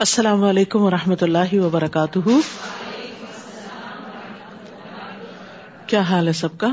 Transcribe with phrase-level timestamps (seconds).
[0.00, 2.18] السلام علیکم و رحمۃ اللہ وبرکاتہ۔
[5.86, 6.68] کیا حال ہے سب کا؟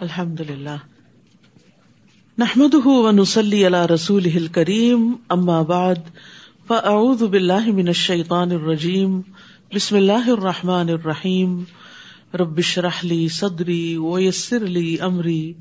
[0.00, 0.76] الحمد للہ
[2.38, 5.94] نحمد ونسلی علی رسول ہل کریم اما بعد،
[6.66, 9.20] فاعوذ باللہ من الشیطان الرجیم،
[9.74, 11.62] بسم اللہ الرحمٰن الرحیم۔
[12.34, 15.52] ربش رحلی صدری ویسر لی امری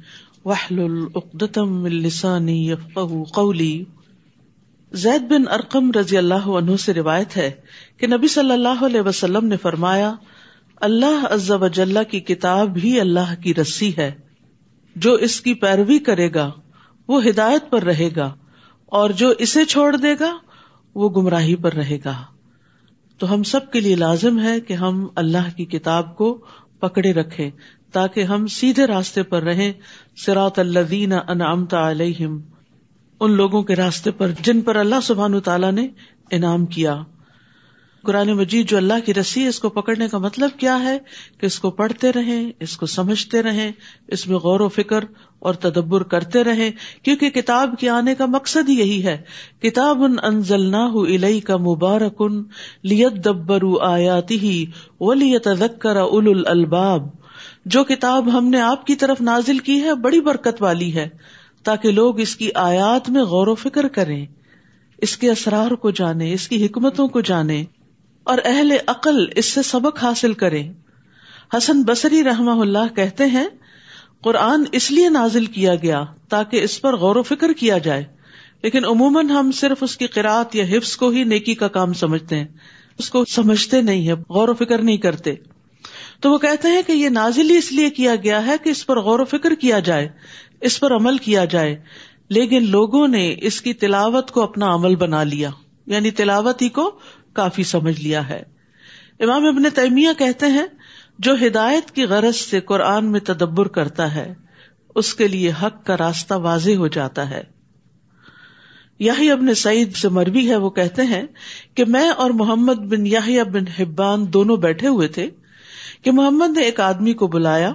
[0.46, 2.74] وحل العقدم السانی
[3.34, 3.84] قولی۔
[4.92, 7.52] زید بن ارقم رضی اللہ عنہ سے روایت ہے
[7.98, 10.14] کہ نبی صلی اللہ علیہ وسلم نے فرمایا،
[10.76, 14.12] اللہ عز و جل کی کتاب بھی اللہ کی رسی ہے۔
[14.96, 16.52] جو اس کی پیروی کرے گا،
[17.08, 18.36] وہ ہدایت پر رہے گا،
[18.86, 20.38] اور جو اسے چھوڑ دے گا،
[20.96, 22.24] وہ گمراہی پر رہے گا۔
[23.18, 26.46] تو ہم سب کے لیے لازم ہے کہ ہم اللہ کی کتاب کو
[26.80, 27.50] پکڑے رکھے
[27.92, 29.74] تاکہ ہم سیدھے راستے پر رہیں۔
[30.18, 32.40] سراط اللہ انعمت علیہم۔
[33.20, 35.88] ان لوگوں کے راستے پر جن پر اللہ سبحان تعالیٰ نے
[36.32, 37.04] انعام کیا۔
[38.04, 40.98] قرآن مجید جو اللہ کی رسی اس کو پکڑنے کا مطلب کیا ہے؟
[41.38, 43.72] کہ اس کو پڑھتے رہیں، اس کو سمجھتے رہیں،
[44.08, 45.00] اس میں غور و فکر
[45.40, 46.72] اور تدبر کرتے رہیں۔
[47.04, 49.18] کیونکہ کتاب کے آنے کا مقصد یہی ہے۔
[49.62, 52.44] کتاب ان انزل نہ کا مبارک ان
[52.84, 54.66] لیت دبر آیاتی ہی
[55.00, 55.48] وہ لیت
[55.84, 57.08] اول الباب
[57.66, 61.10] جو کتاب ہم نے آپ کی طرف نازل کی ہے، بڑی برکت والی ہے۔
[61.70, 64.26] تاکہ لوگ اس کی آیات میں غور و فکر کریں،
[64.98, 67.64] اس کے اسرار کو جانے اس کی حکمتوں کو جانے
[68.24, 70.74] اور اہل عقل اس سے سبق حاصل کریں۔
[71.58, 73.48] حسن بصری رحم اللہ کہتے ہیں،
[74.22, 78.04] قرآن اس لیے نازل کیا گیا تاکہ اس پر غور و فکر کیا جائے۔
[78.64, 82.36] لیکن عموماً ہم صرف اس کی قرآت یا حفظ کو ہی نیکی کا کام سمجھتے
[82.36, 82.48] ہیں،
[82.98, 85.34] اس کو سمجھتے نہیں ہے غور و فکر نہیں کرتے۔
[86.20, 88.86] تو وہ کہتے ہیں کہ یہ نازل ہی اس لیے کیا گیا ہے کہ اس
[88.86, 90.10] پر غور و فکر کیا جائے۔
[90.62, 91.82] اس پر عمل کیا جائے۔
[92.30, 95.50] لیکن لوگوں نے اس کی تلاوت کو اپنا عمل بنا لیا۔
[95.86, 97.00] یعنی تلاوت ہی کو
[97.34, 98.44] کافی سمجھ لیا ہے۔
[99.20, 100.66] امام ابن تیمیہ کہتے ہیں،
[101.20, 104.34] جو ہدایت کی غرض سے قرآن میں تدبر کرتا ہے،
[104.96, 107.44] اس کے لیے حق کا راستہ واضح ہو جاتا ہے۔
[109.00, 111.24] یاہی ابن سعید سے مربی ہے، وہ کہتے ہیں
[111.76, 115.30] کہ میں اور محمد بن یاہی بن حبان دونوں بیٹھے ہوئے تھے
[116.02, 117.74] کہ محمد نے ایک آدمی کو بلایا۔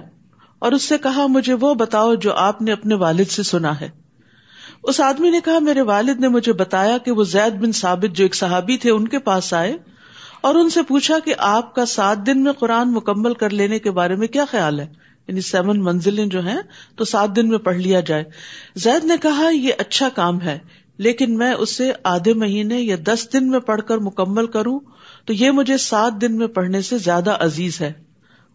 [0.65, 3.89] اور اس سے کہا، مجھے وہ بتاؤ جو آپ نے اپنے والد سے سنا ہے۔
[4.83, 8.25] اس آدمی نے کہا، میرے والد نے مجھے بتایا کہ وہ زید بن ثابت جو
[8.25, 9.77] ایک صحابی تھے ان کے پاس آئے
[10.41, 13.91] اور ان سے پوچھا کہ آپ کا سات دن میں قرآن مکمل کر لینے کے
[13.91, 14.87] بارے میں کیا خیال ہے؟
[15.27, 16.61] یعنی سیون منزلیں جو ہیں
[16.95, 18.23] تو سات دن میں پڑھ لیا جائے۔
[18.75, 20.59] زید نے کہا، یہ اچھا کام ہے،
[20.97, 24.79] لیکن میں اسے آدھے مہینے یا دس دن میں پڑھ کر مکمل کروں
[25.25, 27.93] تو یہ مجھے سات دن میں پڑھنے سے زیادہ عزیز ہے۔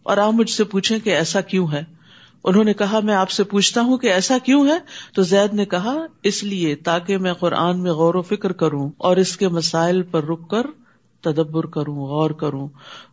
[0.03, 2.00] اور آپ مجھ سے پوچھیں کہ ایسا کیوں ہے؟
[2.43, 4.77] انہوں نے کہا، میں آپ سے پوچھتا ہوں کہ ایسا کیوں ہے؟
[5.15, 9.17] تو زید نے کہا، اس لیے تاکہ میں قرآن میں غور و فکر کروں اور
[9.17, 10.61] اس کے مسائل پر رک کر
[11.21, 12.67] تدبر کروں، غور کروں۔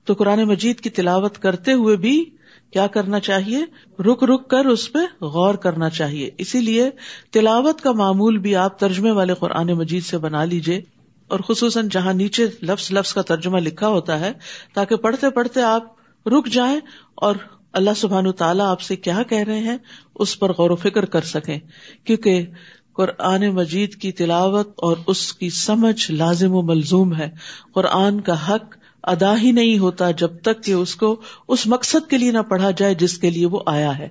[0.05, 2.25] تو قرآن مجید کی تلاوت کرتے ہوئے بھی
[2.73, 3.65] کیا کرنا چاہیے؟
[4.03, 6.91] رک رک کر اس پہ غور کرنا چاہیے۔ اسی لیے
[7.31, 10.81] تلاوت کا معمول بھی آپ ترجمے والے قرآن مجید سے بنا لیجیے
[11.29, 14.33] اور خصوصاً جہاں نیچے لفظ لفظ کا ترجمہ لکھا ہوتا ہے،
[14.75, 15.85] تاکہ پڑھتے پڑھتے آپ
[16.29, 16.81] رک جائیں
[17.15, 17.35] اور
[17.73, 19.77] اللہ سبحان تعالیٰ آپ سے کیا کہہ رہے ہیں
[20.15, 21.59] اس پر غور و فکر کر سکیں،
[22.05, 22.47] کیونکہ
[22.93, 27.31] قرآن مجید کی تلاوت اور اس کی سمجھ لازم و ملزوم ہے۔
[27.75, 32.19] قرآن کا حق ادا ہی نہیں ہوتا جب تک کہ اس کو اس مقصد کے
[32.19, 34.09] لیے نہ پڑھا جائے جس کے لیے وہ آیا ہے۔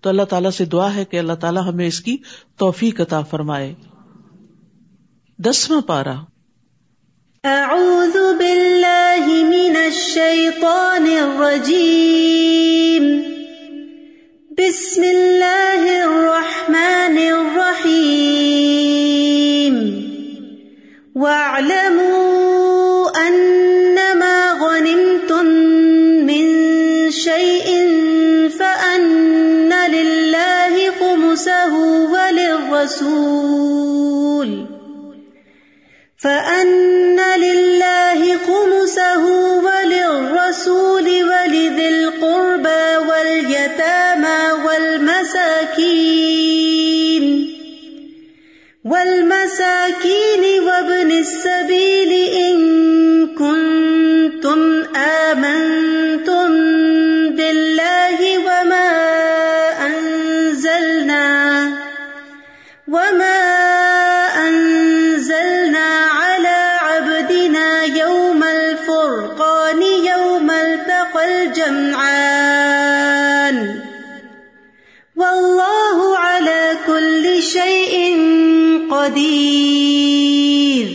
[0.00, 2.16] تو اللہ تعالیٰ سے دعا ہے کہ اللہ تعالیٰ ہمیں اس کی
[2.56, 3.74] توفیق عطا فرمائے۔
[5.38, 6.14] دسواں پارا
[7.44, 13.08] اعوذ باللہ من الشیطان الرجیم
[14.58, 18.81] بسم اللہ الرحمن الرحیم
[78.92, 80.86] كل شيء قدير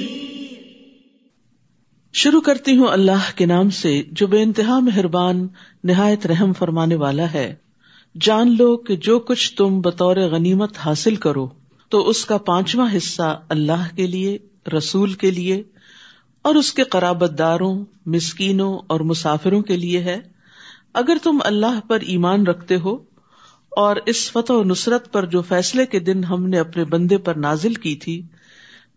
[2.13, 5.47] شروع کرتی ہوں اللہ کے نام سے، جو بے انتہا مہربان،
[5.83, 7.55] نہایت رحم فرمانے والا ہے۔
[8.21, 11.47] جان لو کہ جو کچھ تم بطور غنیمت حاصل کرو،
[11.89, 14.37] تو اس کا پانچواں حصہ اللہ کے لیے،
[14.77, 15.63] رسول کے لیے،
[16.41, 20.17] اور اس کے قرابت داروں، مسکینوں اور مسافروں کے لیے ہے۔
[20.93, 23.16] اگر تم اللہ پر ایمان رکھتے ہو
[23.79, 27.35] اور اس فتح و نصرت پر جو فیصلے کے دن ہم نے اپنے بندے پر
[27.35, 28.21] نازل کی تھی،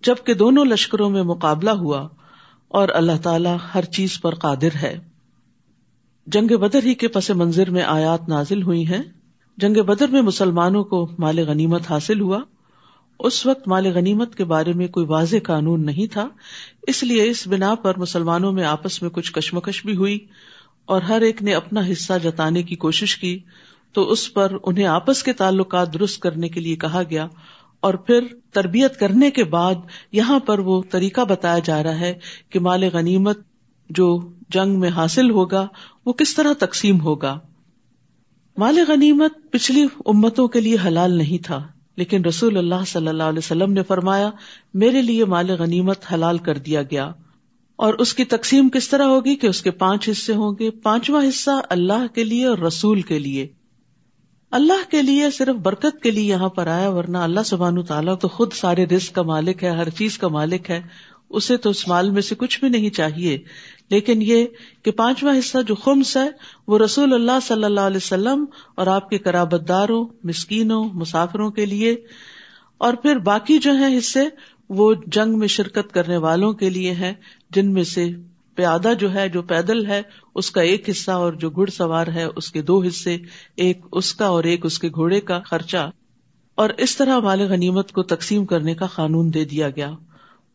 [0.03, 2.09] جبکہ دونوں لشکروں میں مقابلہ ہوا
[2.69, 4.99] اور اللہ تعالی ہر چیز پر قادر ہے۔
[6.27, 9.03] جنگ بدر ہی کے پس منظر میں آیات نازل ہوئی ہیں۔
[9.57, 12.41] جنگ بدر میں مسلمانوں کو مال غنیمت حاصل ہوا۔
[13.19, 16.29] اس وقت مال غنیمت کے بارے میں کوئی واضح قانون نہیں تھا،
[16.87, 20.19] اس لیے اس بنا پر مسلمانوں میں آپس میں کچھ کشمکش بھی ہوئی
[20.85, 23.39] اور ہر ایک نے اپنا حصہ جتانے کی کوشش کی۔
[23.93, 27.29] تو اس پر انہیں آپس کے تعلقات درست کرنے کے لیے کہا گیا
[27.81, 29.75] اور پھر تربیت کرنے کے بعد
[30.13, 32.19] یہاں پر وہ طریقہ بتایا جا رہا ہے
[32.51, 33.39] کہ مال غنیمت
[33.91, 35.67] جو جنگ میں حاصل ہوگا
[36.07, 37.41] وہ کس طرح تقسیم ہوگا۔
[38.57, 41.67] مال غنیمت پچھلی امتوں کے لیے حلال نہیں تھا،
[41.97, 44.31] لیکن رسول اللہ صلی اللہ علیہ وسلم نے فرمایا،
[44.75, 47.13] میرے لیے مال غنیمت حلال کر دیا گیا۔
[47.77, 51.29] اور اس کی تقسیم کس طرح ہوگی کہ اس کے پانچ حصے ہوں گے؟ پانچواں
[51.29, 53.47] حصہ اللہ کے لیے اور رسول کے لیے۔
[54.51, 58.29] اللہ کے لیے صرف برکت کے لیے یہاں پر آیا، ورنہ اللہ سبحان تعالیٰ تو
[58.29, 60.83] خود سارے رزق کا مالک ہے، ہر چیز کا مالک ہے،
[61.31, 63.39] اسے تو اس مال میں سے کچھ بھی نہیں چاہیے۔
[63.91, 64.47] لیکن یہ
[64.83, 66.31] کہ پانچواں حصہ جو خمس ہے،
[66.69, 68.45] وہ رسول اللہ صلی اللہ علیہ وسلم
[68.75, 71.97] اور آپ کے قرابت داروں مسکینوں، مسافروں کے لیے۔
[72.79, 74.25] اور پھر باقی جو ہیں حصے،
[74.69, 77.13] وہ جنگ میں شرکت کرنے والوں کے لیے ہیں،
[77.51, 78.11] جن میں سے
[78.55, 80.03] پیادہ جو ہے، جو پیدل ہے،
[80.35, 83.19] اس کا ایک حصہ اور جو گھڑ سوار ہے، اس کے دو حصے،
[83.57, 85.91] ایک اس کا اور ایک اس کے گھوڑے کا خرچہ۔
[86.55, 89.91] اور اس طرح مال غنیمت کو تقسیم کرنے کا قانون دے دیا گیا۔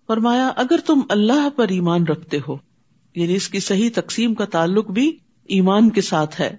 [0.08, 2.56] فرمایا، اگر تم اللہ پر ایمان رکھتے ہو
[3.16, 6.56] یعنی اس کی صحیح تقسیم کا تعلق بھی ایمان کے ساتھ ہے۔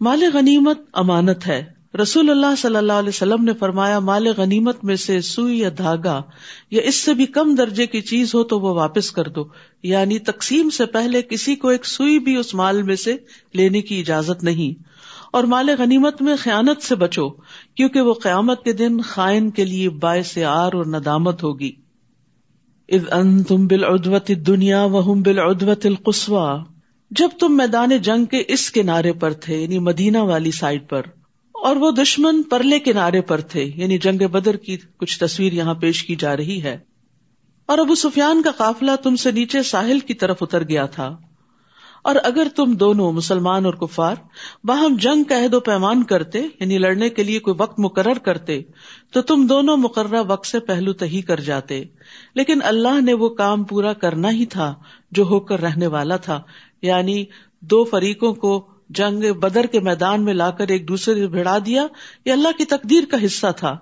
[0.00, 4.96] مال غنیمت امانت ہے۔ رسول اللہ صلی اللہ علیہ وسلم نے فرمایا، مال غنیمت میں
[4.96, 6.22] سے سوئی یا دھاگا
[6.70, 9.44] یا اس سے بھی کم درجے کی چیز ہو تو وہ واپس کر دو۔
[9.82, 13.16] یعنی تقسیم سے پہلے کسی کو ایک سوئی بھی اس مال میں سے
[13.52, 14.82] لینے کی اجازت نہیں۔
[15.32, 17.30] اور مال غنیمت میں خیانت سے بچو،
[17.74, 21.72] کیونکہ وہ قیامت کے دن خائن کے لیے باعث آر اور ندامت ہوگی۔
[22.88, 26.64] ان تم بال ادوت دنیا و بال ادوت القسوا
[27.10, 31.02] جب تم میدان جنگ کے اس کنارے پر تھے یعنی مدینہ والی سائڈ پر
[31.62, 36.04] اور وہ دشمن پرلے کنارے پر تھے یعنی جنگ بدر کی کچھ تصویر یہاں پیش
[36.04, 36.78] کی جا رہی ہے۔
[37.66, 41.16] اور ابو سفیان کا قافلہ تم سے نیچے ساحل کی طرف اتر گیا تھا۔
[42.04, 44.14] اور اگر تم دونوں مسلمان اور کفار
[44.64, 48.62] باہم جنگ کا عہد و پیمان کرتے یعنی لڑنے کے لیے کوئی وقت مقرر کرتے،
[49.12, 51.84] تو تم دونوں مقررہ وقت سے پہلو تہی کر جاتے۔
[52.34, 54.74] لیکن اللہ نے وہ کام پورا کرنا ہی تھا
[55.10, 56.42] جو ہو کر رہنے والا تھا
[56.82, 57.24] یعنی
[57.60, 61.86] دو فریقوں کو جنگ بدر کے میدان میں لا کر ایک دوسرے سے بھڑا دیا،
[62.24, 63.78] یہ اللہ کی تقدیر کا حصہ تھا۔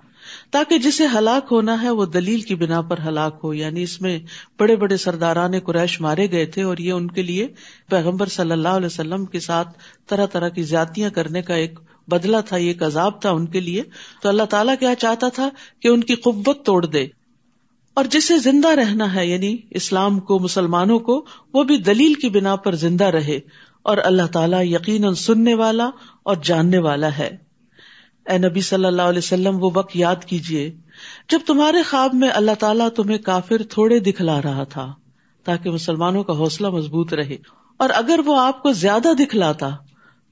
[0.51, 4.19] تاکہ جسے ہلاک ہونا ہے، وہ دلیل کی بنا پر ہلاک ہو۔ یعنی اس میں
[4.59, 7.47] بڑے بڑے سرداران قریش مارے گئے تھے اور یہ ان کے لیے
[7.89, 9.77] پیغمبر صلی اللہ علیہ وسلم کے ساتھ
[10.07, 13.83] طرح طرح کی زیادتیاں کرنے کا ایک بدلا تھا، یہ عذاب تھا ان کے لیے۔
[14.21, 15.49] تو اللہ تعالیٰ کیا چاہتا تھا؟
[15.79, 17.07] کہ ان کی قبت توڑ دے۔
[17.93, 22.55] اور جسے زندہ رہنا ہے یعنی اسلام کو، مسلمانوں کو، وہ بھی دلیل کی بنا
[22.55, 23.39] پر زندہ رہے۔
[23.83, 25.89] اور اللہ تعالیٰ یقیناً سننے والا
[26.23, 27.37] اور جاننے والا ہے۔
[28.29, 30.75] اے نبی صلی اللہ علیہ وسلم، وہ وقت یاد کیجیے
[31.29, 34.93] جب تمہارے خواب میں اللہ تعالیٰ تمہیں کافر تھوڑے دکھلا رہا تھا،
[35.43, 37.37] تاکہ مسلمانوں کا حوصلہ مضبوط رہے۔
[37.77, 39.69] اور اگر وہ آپ کو زیادہ دکھلاتا،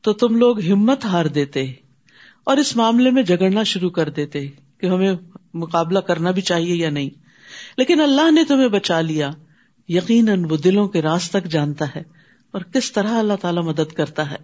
[0.02, 1.74] تو تم لوگ ہمت ہار دیتے
[2.44, 5.14] اور اس معاملے میں جگڑنا شروع کر دیتے کہ ہمیں
[5.54, 7.10] مقابلہ کرنا بھی چاہیے یا نہیں۔
[7.78, 9.30] لیکن اللہ نے تمہیں بچا لیا،
[9.88, 12.19] یقیناً وہ دلوں کے راز تک جانتا ہے۔
[12.52, 14.36] اور کس طرح اللہ تعالی مدد کرتا ہے۔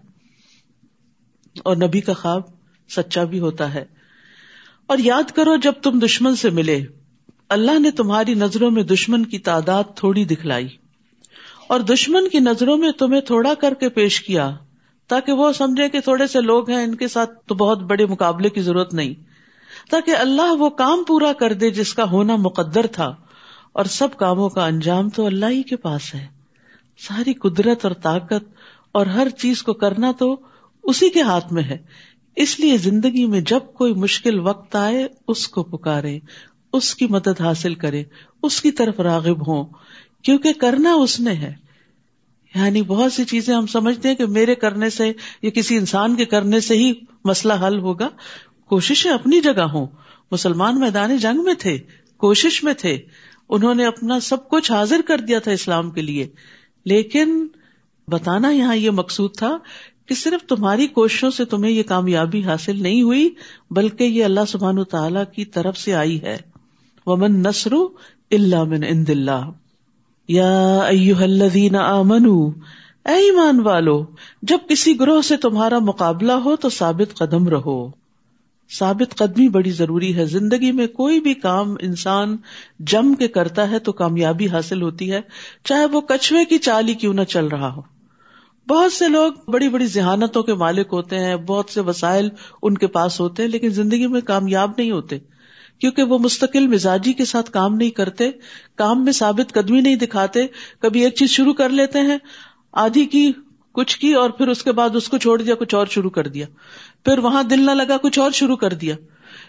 [1.64, 2.42] اور نبی کا خواب
[2.90, 3.86] سچا بھی ہوتا ہے۔
[4.88, 6.86] اور یاد کرو جب تم دشمن سے ملے،
[7.50, 10.68] اللہ نے تمہاری نظروں میں دشمن کی تعداد تھوڑی دکھلائی۔
[11.68, 14.56] اور دشمن کی نظروں میں تمہیں تھوڑا کر کے پیش کیا،
[15.08, 18.50] تاکہ وہ سمجھے کہ تھوڑے سے لوگ ہیں، ان کے ساتھ تو بہت بڑے مقابلے
[18.50, 19.14] کی ضرورت نہیں۔
[19.92, 23.16] تاکہ اللہ وہ کام پورا کر دے جس کا ہونا مقدر تھا۔
[23.74, 26.35] اور سب کاموں کا انجام تو اللہ ہی کے پاس ہے۔
[26.98, 28.54] ساری قدرت اور طاقت
[28.92, 30.40] اور ہر چیز کو کرنا تو
[30.84, 31.78] اسی کے ہاتھ میں ہے۔
[32.36, 36.20] اس لیے زندگی میں جب کوئی مشکل وقت آئے، اس کو پکارے،
[36.74, 38.04] اس کی مدد حاصل کرے،
[38.44, 39.66] اس کی طرف راغب ہوں،
[40.24, 41.56] کیونکہ کرنا اس نے ہے۔
[42.56, 46.26] یعنی بہت سی چیزیں ہم سمجھتے ہیں کہ میرے کرنے سے یا کسی انسان کے
[46.26, 48.10] کرنے سے ہی مسئلہ حل ہوگا۔
[48.66, 49.88] کوششیں اپنی جگہ ہوں۔
[50.32, 51.78] مسلمان میدان جنگ میں تھے،
[52.18, 52.98] کوشش میں تھے۔
[53.50, 56.28] انہوں نے اپنا سب کچھ حاضر کر دیا تھا اسلام کے لیے۔
[56.86, 57.48] لیکن
[58.08, 59.58] بتانا یہاں یہ مقصود تھا
[60.06, 63.30] کہ صرف تمہاری کوششوں سے تمہیں یہ کامیابی حاصل نہیں ہوئی،
[63.72, 66.38] بلکہ یہ اللہ سبحان تعالی کی طرف سے آئی ہے۔
[67.06, 67.74] ومن نصر
[68.32, 69.52] اللہ من عند اللہ
[70.28, 70.88] یا
[71.20, 72.52] الذین آمنوا،
[73.06, 74.06] اے ایمان والو،
[74.42, 78.05] جب کسی گروہ سے تمہارا مقابلہ ہو تو ثابت قدم رہو۔
[78.72, 82.38] ثابت قدمی بڑی ضروری ہے۔ زندگی میں کوئی بھی کام انسان
[82.80, 85.22] جم کے کرتا ہے تو کامیابی حاصل ہوتی ہے،
[85.64, 87.82] چاہے وہ کچھوے کی چالی کیوں نہ چل رہا ہو۔
[88.70, 92.30] بہت سے لوگ بڑی بڑی ذہانتوں کے مالک ہوتے ہیں، بہت سے وسائل
[92.62, 95.18] ان کے پاس ہوتے ہیں، لیکن زندگی میں کامیاب نہیں ہوتے۔
[95.80, 98.32] کیونکہ وہ مستقل مزاجی کے ساتھ کام نہیں کرتے،
[98.76, 100.40] کام میں ثابت قدمی نہیں دکھاتے۔
[100.80, 102.18] کبھی ایک چیز شروع کر لیتے ہیں،
[102.72, 103.32] آدھی کی
[103.76, 106.28] کچھ کی اور پھر اس کے بعد اس کو چھوڑ دیا، کچھ اور شروع کر
[106.28, 106.46] دیا۔
[107.06, 108.96] پھر وہاں دل نہ لگا، کچھ اور شروع کر دیا۔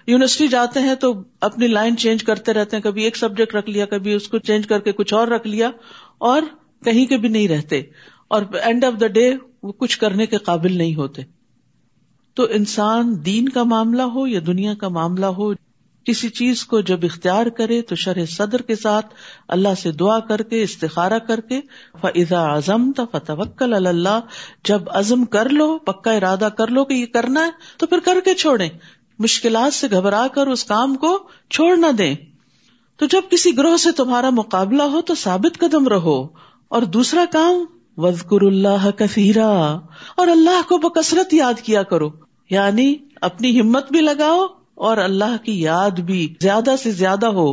[0.06, 3.86] یونیورسٹی جاتے ہیں تو اپنی لائن چینج کرتے رہتے ہیں، کبھی ایک سبجیکٹ رکھ لیا،
[3.86, 5.70] کبھی اس کو چینج کر کے کچھ اور رکھ لیا
[6.18, 6.42] اور
[6.84, 7.82] کہیں کے بھی نہیں رہتے۔
[8.28, 11.22] اور اینڈ آف دا ڈے وہ کچھ کرنے کے قابل نہیں ہوتے۔
[12.34, 15.52] تو انسان دین کا معاملہ ہو یا دنیا کا معاملہ ہو
[16.06, 19.06] کسی چیز کو جب اختیار کرے تو شرح صدر کے ساتھ
[19.48, 21.60] اللہ سے دعا کر کے استخارا کر کے
[22.00, 24.20] فضا اعظم تھا فتوکل اللہ
[24.64, 28.16] جب عزم کر لو، پکا ارادہ کر لو کہ یہ کرنا ہے، تو پھر کر
[28.24, 28.68] کے چھوڑے
[29.18, 32.14] مشکلات سے گھبرا کر اس کام کو چھوڑ نہ دیں۔
[32.96, 36.26] تو جب کسی گروہ سے تمہارا مقابلہ ہو تو ثابت قدم رہو۔
[36.68, 37.64] اور دوسرا کام
[37.96, 39.78] وزقر اللہ کثیرا
[40.16, 42.10] اور اللہ کو بکثرت یاد کیا کرو۔
[42.50, 47.52] یعنی اپنی ہمت بھی لگاؤ اور اللہ کی یاد بھی زیادہ سے زیادہ ہو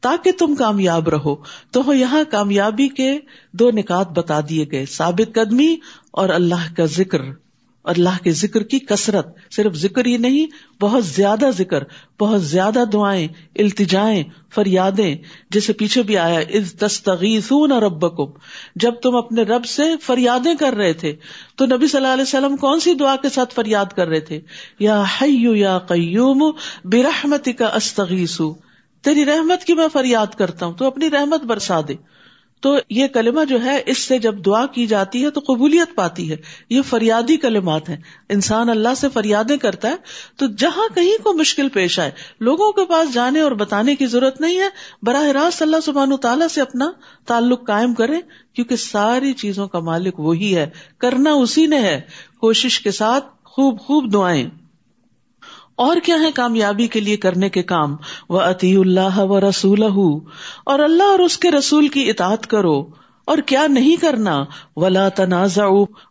[0.00, 1.34] تاکہ تم کامیاب رہو۔
[1.70, 3.18] تو یہاں کامیابی کے
[3.52, 5.76] دو نکات بتا دیے گئے، ثابت قدمی
[6.12, 7.20] اور اللہ کا ذکر۔
[7.88, 10.46] اللہ کے ذکر کی کثرت صرف ذکر ہی نہیں،
[10.80, 11.82] بہت زیادہ ذکر،
[12.20, 13.28] بہت زیادہ دعائیں،
[13.58, 15.16] التجائیں، فریادیں۔
[15.50, 18.38] جیسے پیچھے بھی آیا از دستغیثون ربکم۔
[18.76, 21.16] جب تم اپنے رب سے فریادیں کر رہے تھے،
[21.56, 24.40] تو نبی صلی اللہ علیہ وسلم کون سی دعا کے ساتھ فریاد کر رہے تھے؟
[24.78, 26.50] یا حیو یا قیوم
[26.84, 28.54] برحمتی کا استغیثو۔
[29.02, 32.17] تیری رحمت کی میں فریاد کرتا ہوں، تو اپنی رحمت برسا دے۔
[32.60, 36.30] تو یہ کلمہ جو ہے، اس سے جب دعا کی جاتی ہے تو قبولیت پاتی
[36.30, 36.36] ہے۔
[36.70, 37.96] یہ فریادی کلمات ہیں۔
[38.28, 39.96] انسان اللہ سے فریادیں کرتا ہے
[40.36, 42.10] تو جہاں کہیں کو مشکل پیش آئے۔
[42.40, 44.68] لوگوں کے پاس جانے اور بتانے کی ضرورت نہیں ہے۔
[45.02, 46.90] براہ راست اللہ سبحان تعالیٰ سے اپنا
[47.26, 48.20] تعلق قائم کرے
[48.52, 52.00] کیونکہ ساری چیزوں کا مالک وہی ہے۔ کرنا اسی نے ہے۔
[52.40, 54.57] کوشش کے ساتھ خوب خوب دعائیں۔
[55.78, 57.96] اور کیا ہے کامیابی کے لیے کرنے کے کام؟
[58.28, 59.82] وہ عطی اللہ و رسول
[60.64, 62.86] اور اللہ اور اس کے رسول کی اطاعت کرو۔
[63.24, 64.44] اور کیا نہیں کرنا؟
[64.76, 65.64] ولا تنازع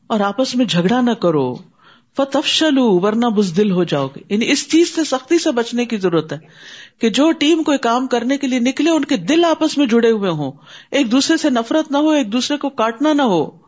[0.07, 1.55] اور آپس میں جھگڑا نہ کرو۔
[2.17, 6.33] فتفشلو ورنہ بزدل ہو جاؤ گے۔ یعنی اس چیز سے سختی سے بچنے کی ضرورت
[6.33, 6.37] ہے
[7.01, 10.11] کہ جو ٹیم کوئی کام کرنے کے لیے نکلے، ان کے دل آپس میں جڑے
[10.11, 10.51] ہوئے ہوں۔
[10.91, 13.66] ایک دوسرے سے نفرت نہ ہو، ایک دوسرے کو کاٹنا نہ ہو۔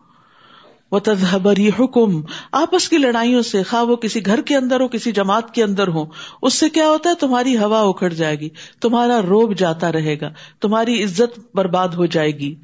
[0.92, 5.12] وہ تذہبری حکم آپس کی لڑائیوں سے خواہ وہ کسی گھر کے اندر ہو، کسی
[5.12, 6.06] جماعت کے اندر ہو
[6.42, 8.50] اس سے کیا ہوتا ہے؟ تمہاری ہوا اکھڑ جائے گی،
[8.82, 10.30] تمہارا روب جاتا رہے گا،
[10.62, 12.56] تمہاری عزت برباد ہو جائے گی۔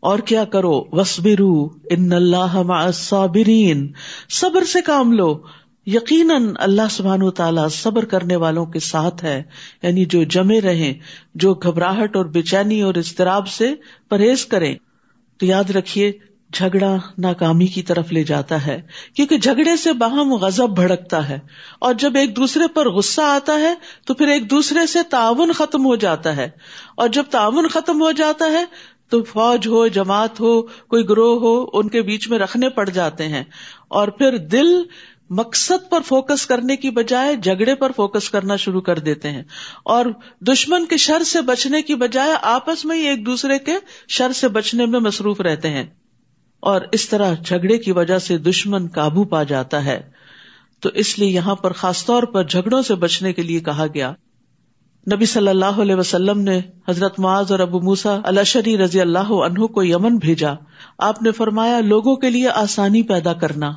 [0.00, 3.92] اور کیا کرو؟ وسبرو ان اللہ صابرین
[4.30, 5.40] صبر سے کام لو۔
[5.86, 9.42] یقیناً اللہ سبحان تعالیٰ صبر کرنے والوں کے ساتھ ہے
[9.82, 10.94] یعنی جو جمے رہیں،
[11.34, 13.74] جو گھبراہٹ اور بے چینی اور اضطراب سے
[14.08, 14.74] پرہیز کریں۔
[15.38, 16.12] تو یاد رکھیے
[16.54, 18.82] جھگڑا ناکامی کی طرف لے جاتا ہے،
[19.16, 21.38] کیونکہ جھگڑے سے باہم غزب بھڑکتا ہے۔
[21.78, 23.74] اور جب ایک دوسرے پر غصہ آتا ہے،
[24.06, 26.50] تو پھر ایک دوسرے سے تعاون ختم ہو جاتا ہے۔
[26.96, 28.64] اور جب تعاون ختم ہو جاتا ہے،
[29.08, 33.28] تو فوج ہو، جماعت ہو، کوئی گروہ ہو، ان کے بیچ میں رکھنے پڑ جاتے
[33.28, 33.44] ہیں۔
[33.88, 34.82] اور پھر دل
[35.30, 39.42] مقصد پر فوکس کرنے کی بجائے جھگڑے پر فوکس کرنا شروع کر دیتے ہیں۔
[39.84, 40.06] اور
[40.40, 43.72] دشمن کے شر سے بچنے کی بجائے آپس میں ہی ایک دوسرے کے
[44.08, 45.86] شر سے بچنے میں مصروف رہتے ہیں۔
[46.64, 50.10] اور اس طرح جھگڑے کی وجہ سے دشمن قابو پا جاتا ہے۔
[50.80, 54.12] تو اس لیے یہاں پر خاص طور پر جھگڑوں سے بچنے کے لیے کہا گیا۔
[55.12, 59.66] نبی صلی اللہ علیہ وسلم نے حضرت معاذ اور ابو موسا الشری رضی اللہ عنہ
[59.66, 60.52] کو یمن بھیجا۔
[60.98, 63.72] آپ نے فرمایا، لوگوں کے لیے آسانی پیدا کرنا،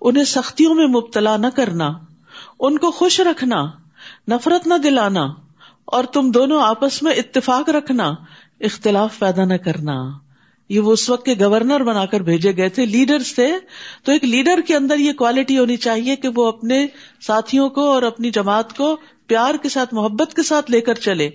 [0.00, 1.90] انہیں سختیوں میں مبتلا نہ کرنا،
[2.60, 3.64] ان کو خوش رکھنا،
[4.28, 5.26] نفرت نہ دلانا،
[5.84, 8.14] اور تم دونوں آپس میں اتفاق رکھنا،
[8.60, 10.29] اختلاف پیدا نہ کرنا۔
[10.70, 13.52] یہ وہ اس وقت کے گورنر بنا کر بھیجے گئے تھے لیڈرز تھے۔
[14.04, 16.86] تو ایک لیڈر کے اندر یہ کوالٹی ہونی چاہیے کہ وہ اپنے
[17.20, 18.96] ساتھیوں کو اور اپنی جماعت کو
[19.26, 21.30] پیار کے ساتھ، محبت کے ساتھ لے کر چلے۔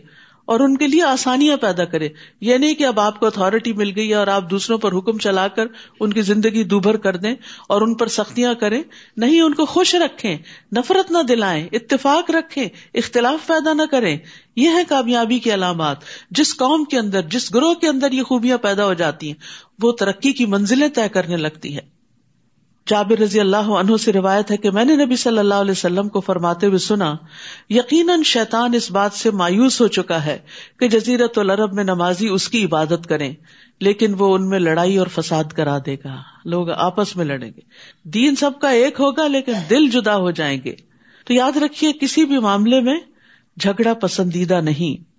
[0.45, 2.09] اور ان کے لیے آسانیاں پیدا کرے۔
[2.41, 5.17] یہ نہیں کہ اب آپ کو اتارٹی مل گئی ہے اور آپ دوسروں پر حکم
[5.17, 5.65] چلا کر
[5.99, 7.35] ان کی زندگی دوبھر کر دیں
[7.69, 8.83] اور ان پر سختیاں کریں۔
[9.17, 10.37] نہیں، ان کو خوش رکھیں،
[10.75, 14.17] نفرت نہ دلائیں، اتفاق رکھیں، اختلاف پیدا نہ کریں۔
[14.55, 15.97] یہ ہے کامیابی کی علامات۔
[16.31, 19.35] جس قوم کے اندر، جس گروہ کے اندر یہ خوبیاں پیدا ہو جاتی ہیں،
[19.81, 21.94] وہ ترقی کی منزلیں طے کرنے لگتی ہے۔
[22.89, 26.09] جابر رضی اللہ عنہ سے روایت ہے کہ میں نے نبی صلی اللہ علیہ وسلم
[26.09, 27.15] کو فرماتے ہوئے سنا،
[27.69, 30.39] یقیناً شیطان اس بات سے مایوس ہو چکا ہے
[30.79, 33.33] کہ جزیرت العرب میں نمازی اس کی عبادت کریں،
[33.79, 37.61] لیکن وہ ان میں لڑائی اور فساد کرا دے گا۔ لوگ آپس میں لڑیں گے۔
[38.03, 40.75] دین سب کا ایک ہوگا، لیکن دل جدا ہو جائیں گے۔
[41.25, 42.99] تو یاد رکھیے، کسی بھی معاملے میں
[43.59, 45.15] جھگڑا پسندیدہ نہیں۔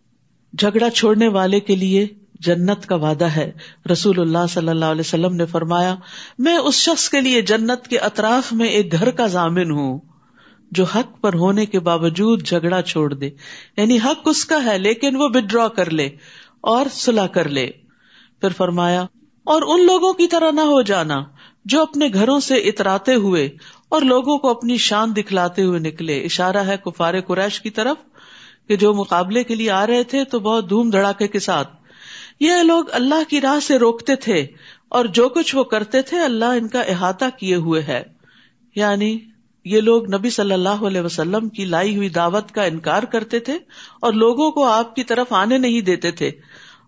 [0.56, 2.06] جھگڑا چھوڑنے والے کے لیے
[2.40, 3.52] جنت کا وعدہ ہے۔
[3.92, 5.94] رسول اللہ صلی اللہ علیہ وسلم نے فرمایا،
[6.38, 10.00] میں اس شخص کے لیے جنت کے اطراف میں ایک گھر کا ضامن ہوں،
[10.70, 13.30] جو حق پر ہونے کے باوجود جھگڑا چھوڑ دے۔
[13.76, 16.08] یعنی حق اس کا ہے، لیکن وہ ودرا کر لے
[16.60, 17.70] اور سلا کر لے۔
[18.40, 19.02] پھر فرمایا،
[19.44, 21.24] اور ان لوگوں کی طرح نہ ہو جانا،
[21.64, 23.48] جو اپنے گھروں سے اتراتے ہوئے
[23.88, 27.96] اور لوگوں کو اپنی شان دکھلاتے ہوئے نکلے۔ اشارہ ہے کفار قریش کی طرف
[28.68, 31.85] کہ جو مقابلے کے لیے آ رہے تھے تو بہت دھوم دھڑاکے کے ساتھ
[32.40, 34.46] یہ لوگ اللہ کی راہ سے روکتے تھے
[34.88, 38.02] اور جو کچھ وہ کرتے تھے اللہ ان کا احاطہ کیے ہوئے ہے۔
[38.74, 39.18] یعنی
[39.64, 43.58] یہ لوگ نبی صلی اللہ علیہ وسلم کی لائی ہوئی دعوت کا انکار کرتے تھے
[44.00, 46.30] اور لوگوں کو آپ کی طرف آنے نہیں دیتے تھے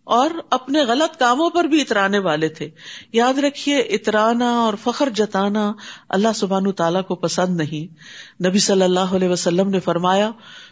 [0.05, 2.71] اور اپنے غلط کاموں پر بھی اترانے والے تھے۔
[3.13, 5.73] یاد رکھیے، اترانا اور فخر جتانا
[6.09, 7.95] اللہ سبحان تعالیٰ کو پسند نہیں۔
[8.49, 10.31] نبی صلی اللہ علیہ وسلم نے فرمایا،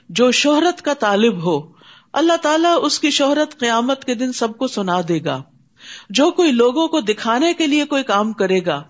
[0.09, 1.75] جو شہرت کا طالب ہو
[2.16, 5.42] اللہ تعالیٰ اس کی شہرت قیامت کے دن سب کو سنا دے گا۔
[6.11, 8.82] جو کوئی لوگوں کو دکھانے کے لیے کوئی کام کرے گا،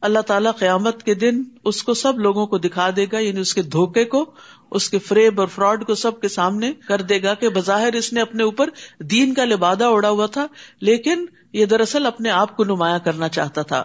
[0.00, 3.54] اللہ تعالیٰ قیامت کے دن اس کو سب لوگوں کو دکھا دے گا یعنی اس
[3.54, 4.30] کے دھوکے کو،
[4.70, 8.12] اس کے فریب اور فراڈ کو سب کے سامنے کر دے گا کہ بظاہر اس
[8.12, 8.70] نے اپنے اوپر
[9.00, 10.46] دین کا لبادہ اڑا ہوا تھا،
[10.80, 13.84] لیکن یہ دراصل اپنے آپ کو نمایاں کرنا چاہتا تھا۔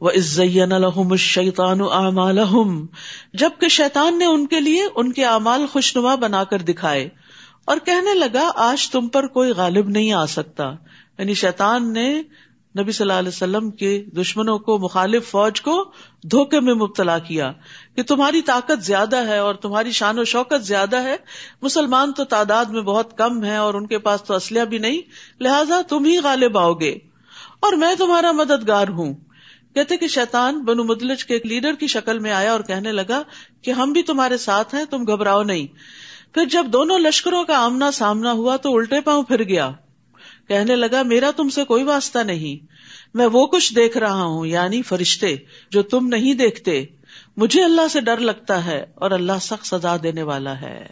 [0.00, 1.78] وہ عزین الحم شیطان
[3.34, 7.08] جبکہ شیطان نے ان کے لیے ان کے اعمال خوشنما بنا کر دکھائے۔
[7.64, 10.72] اور کہنے لگا، آج تم پر کوئی غالب نہیں آ سکتا۔
[11.18, 12.22] یعنی شیطان نے
[12.78, 17.52] نبی صلی اللہ علیہ وسلم کے دشمنوں کو، مخالف فوج کو دھوکے میں مبتلا کیا
[17.96, 21.16] کہ تمہاری طاقت زیادہ ہے اور تمہاری شان و شوکت زیادہ ہے۔
[21.62, 25.00] مسلمان تو تعداد میں بہت کم ہے اور ان کے پاس تو اسلحہ بھی نہیں،
[25.40, 26.98] لہٰذا تم ہی غالب آؤ گے۔
[27.60, 29.14] اور میں تمہارا مددگار ہوں۔
[29.74, 33.22] کہتے کہ شیطان بنو مدلج کے ایک لیڈر کی شکل میں آیا اور کہنے لگا
[33.62, 35.66] کہ ہم بھی تمہارے ساتھ ہیں، تم گھبراؤ نہیں۔
[36.34, 39.70] پھر جب دونوں لشکروں کا آمنا سامنا ہوا تو الٹے پاؤں پھر گیا۔
[40.48, 42.66] کہنے لگا، میرا تم سے کوئی واسطہ نہیں۔
[43.14, 45.36] میں وہ کچھ دیکھ رہا ہوں یعنی فرشتے،
[45.70, 46.84] جو تم نہیں دیکھتے۔
[47.36, 50.86] مجھے اللہ سے ڈر لگتا ہے اور اللہ سخت سزا دینے والا ہے۔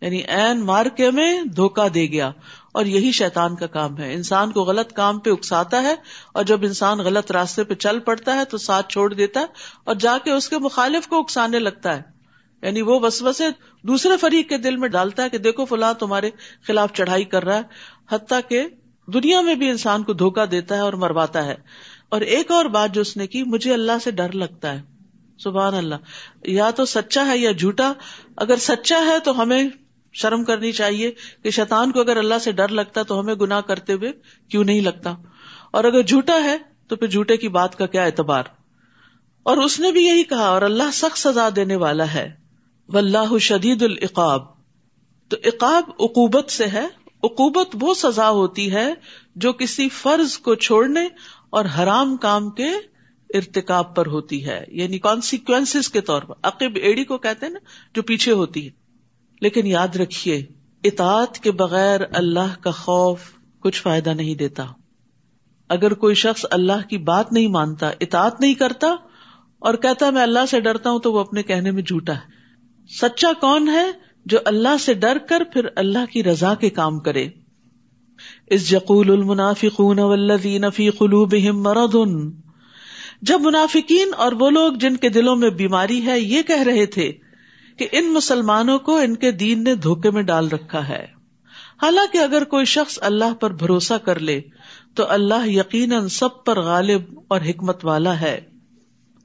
[0.00, 2.32] یعنی این مارکے میں دھوکا دے گیا۔
[2.72, 5.94] اور یہی شیطان کا کام ہے۔ انسان کو غلط کام پہ اکساتا ہے
[6.34, 9.46] اور جب انسان غلط راستے پہ چل پڑتا ہے تو ساتھ چھوڑ دیتا ہے
[9.84, 12.19] اور جا کے اس کے مخالف کو اکسانے لگتا ہے۔
[12.62, 13.44] یعنی وہ بس بسے
[13.82, 16.30] دوسرے فریق کے دل میں ڈالتا ہے کہ دیکھو فلاں تمہارے
[16.66, 17.62] خلاف چڑھائی کر رہا ہے،
[18.10, 18.66] حتیٰ کہ
[19.06, 21.54] دنیا میں بھی انسان کو دھوکا دیتا ہے اور مرواتا ہے۔
[22.08, 24.82] اور ایک اور بات جو اس نے کی، مجھے اللہ سے ڈر لگتا ہے۔
[25.38, 25.94] سبحان اللہ۔
[26.44, 27.92] یا تو سچا ہے یا جھوٹا۔
[28.36, 29.68] اگر سچا ہے تو ہمیں
[30.12, 33.92] شرم کرنی چاہیے کہ شیطان کو اگر اللہ سے ڈر لگتا تو ہمیں گناہ کرتے
[33.92, 34.12] ہوئے
[34.48, 35.14] کیوں نہیں لگتا۔
[35.70, 36.56] اور اگر جھوٹا ہے
[36.88, 38.44] تو پھر جھوٹے کی بات کا کیا اعتبار۔
[39.42, 42.49] اور اس نے بھی یہی کہا، اور اللہ سخت سزا دینے والا ہے۔
[42.96, 44.42] اللہ شدید العقاب۔
[45.28, 46.86] تو عقاب اقوبت سے ہے۔
[47.22, 48.94] اقوبت وہ سزا ہوتی ہے
[49.36, 51.00] جو کسی فرض کو چھوڑنے
[51.50, 52.68] اور حرام کام کے
[53.34, 57.58] ارتکاب پر ہوتی ہے۔ یعنی کانسیکوینس کے طور پر۔ عقب ایڑی کو کہتے ہیں نا،
[57.94, 58.70] جو پیچھے ہوتی ہے۔
[59.40, 60.46] لیکن یاد رکھیے،
[60.84, 63.20] اطاعت کے بغیر اللہ کا خوف
[63.60, 64.66] کچھ فائدہ نہیں دیتا۔
[65.68, 68.88] اگر کوئی شخص اللہ کی بات نہیں مانتا، اطاعت نہیں کرتا
[69.58, 72.39] اور کہتا میں اللہ سے ڈرتا ہوں تو وہ اپنے کہنے میں جھوٹا ہے۔
[72.90, 73.90] سچا کون ہے
[74.26, 77.28] جو اللہ سے ڈر کر پھر اللہ کی رضا کے کام کرے؟
[78.46, 81.96] اس یقول المنافقون فی قلوبہم مرض۔
[83.22, 87.12] جب منافقین اور وہ لوگ جن کے دلوں میں بیماری ہے، یہ کہہ رہے تھے
[87.76, 91.06] کہ ان مسلمانوں کو ان کے دین نے دھوکے میں ڈال رکھا ہے۔
[91.82, 94.40] حالانکہ اگر کوئی شخص اللہ پر بھروسہ کر لے،
[94.94, 98.40] تو اللہ یقیناً سب پر غالب اور حکمت والا ہے۔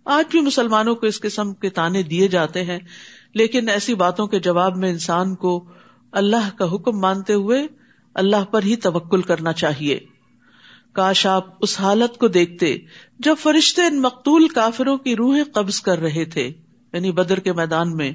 [0.05, 2.79] آج بھی مسلمانوں کو اس قسم کے تانے دیے جاتے ہیں
[3.35, 5.65] لیکن ایسی باتوں کے جواب میں انسان کو
[6.11, 7.67] اللہ کا حکم مانتے ہوئے
[8.13, 9.99] اللہ پر ہی توکل کرنا چاہیے۔
[10.93, 12.77] کاش آپ اس حالت کو دیکھتے
[13.19, 16.53] جب فرشتے ان مقتول کافروں کی روحیں قبض کر رہے تھے۔
[16.93, 18.11] یعنی بدر کے میدان میں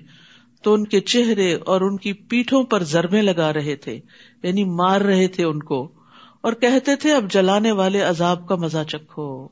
[0.62, 4.00] تو ان کے چہرے اور ان کی پیٹھوں پر ضربے لگا رہے تھے۔
[4.42, 5.92] یعنی مار رہے تھے ان کو
[6.40, 9.48] اور کہتے تھے اب جلانے والے عذاب کا مزہ چکھو۔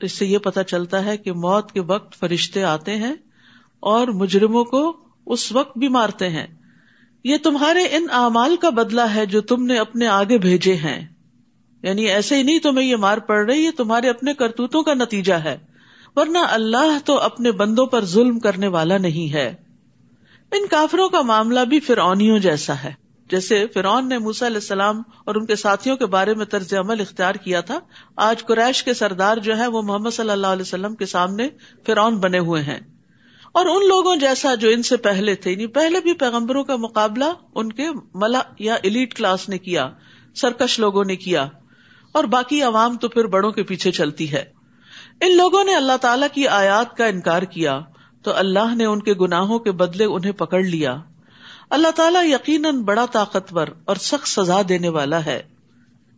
[0.00, 3.14] اس سے یہ پتا چلتا ہے کہ موت کے وقت فرشتے آتے ہیں
[3.80, 6.46] اور مجرموں کو اس وقت بھی مارتے ہیں۔
[7.24, 11.06] یہ تمہارے ان اعمال کا بدلہ ہے جو تم نے اپنے آگے بھیجے ہیں۔
[11.82, 15.34] یعنی ایسے ہی نہیں تمہیں یہ مار پڑ رہی، یہ تمہارے اپنے کرتوتوں کا نتیجہ
[15.34, 15.58] ہے۔
[16.16, 19.54] ورنہ اللہ تو اپنے بندوں پر ظلم کرنے والا نہیں ہے۔
[20.52, 22.92] ان کافروں کا معاملہ بھی فرونیوں جیسا ہے۔
[23.30, 27.00] جیسے فرعون نے موسا علیہ السلام اور ان کے ساتھیوں کے بارے میں طرز عمل
[27.00, 27.78] اختیار کیا تھا۔
[28.16, 31.48] آج قریش کے سردار جو ہے وہ محمد صلی اللہ علیہ وسلم کے سامنے
[31.86, 32.95] فرعون بنے ہوئے ہیں۔
[33.56, 37.24] اور ان لوگوں جیسا جو ان سے پہلے تھے یعنی پہلے بھی پیغمبروں کا مقابلہ
[37.54, 39.90] ان کے ملا یا ایلیٹ کلاس نے کیا،
[40.34, 41.48] سرکش لوگوں نے کیا،
[42.12, 44.44] اور باقی عوام تو پھر بڑوں کے پیچھے چلتی ہے۔
[45.20, 47.80] ان لوگوں نے اللہ تعالی کی آیات کا انکار کیا،
[48.22, 50.96] تو اللہ نے ان کے گناہوں کے بدلے انہیں پکڑ لیا۔
[51.70, 55.42] اللہ تعالیٰ یقیناً بڑا طاقتور اور سخت سزا دینے والا ہے۔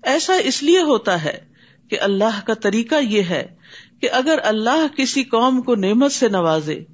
[0.02, 1.44] ایسا اس لیے ہوتا ہے
[1.90, 3.54] کہ اللہ کا طریقہ یہ ہے
[4.00, 6.84] کہ اگر اللہ کسی قوم کو نعمت سے نوازے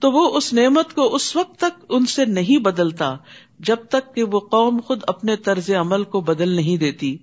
[0.00, 3.16] تو وہ اس نعمت کو اس وقت تک ان سے نہیں بدلتا
[3.58, 7.18] جب تک کہ وہ قوم خود اپنے طرز عمل کو بدل نہیں دیتی۔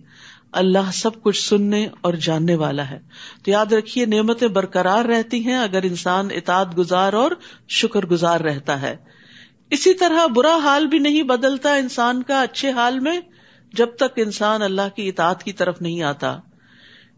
[0.51, 2.99] اللہ سب کچھ سننے اور جاننے والا ہے۔
[3.45, 7.31] تو یاد رکھیے، نعمتیں برقرار رہتی ہیں اگر انسان اطاعت گزار اور
[7.69, 8.95] شکر گزار رہتا ہے۔
[9.69, 13.19] اسی طرح برا حال بھی نہیں بدلتا انسان کا اچھے حال میں
[13.73, 16.37] جب تک انسان اللہ کی اطاعت کی طرف نہیں آتا۔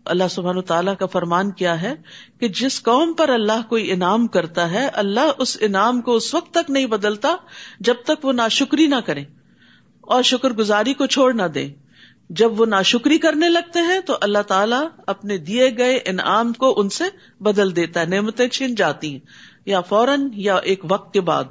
[0.06, 1.96] اللہ سبحان تعالیٰ کا فرمان کیا ہے
[2.40, 6.54] کہ جس قوم پر اللہ کوئی انعام کرتا ہے، اللہ اس انعام کو اس وقت
[6.54, 7.36] تک نہیں بدلتا
[7.80, 9.24] جب تک وہ ناشکری نہ کرے
[10.02, 11.70] اور شکر گزاری کو چھوڑ نہ دے۔
[12.30, 16.90] جب وہ ناشکری کرنے لگتے ہیں تو اللہ تعالیٰ اپنے دیے گئے انعام کو ان
[16.90, 17.04] سے
[17.40, 19.20] بدل دیتا ہے۔ نعمتیں چھن جاتی ہیں،
[19.66, 21.44] یا فوراً یا ایک وقت کے بعد۔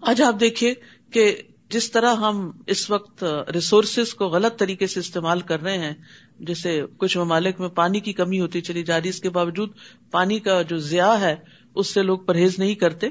[0.00, 0.74] آج آپ دیکھیے
[1.10, 1.42] کہ
[1.72, 5.94] جس طرح ہم اس وقت ریسورسز کو غلط طریقے سے استعمال کر رہے ہیں،
[6.40, 9.70] جیسے کچھ ممالک میں پانی کی کمی ہوتی چلی جا رہی اس کے باوجود
[10.10, 11.36] پانی کا جو ضیاع ہے،
[11.74, 13.08] اس سے لوگ پرہیز نہیں کرتے۔